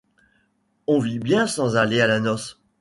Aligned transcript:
On 0.87 0.97
vit 0.97 1.19
bien 1.19 1.45
sans 1.45 1.75
aller 1.75 2.01
à 2.01 2.07
la 2.07 2.19
noce. 2.19 2.59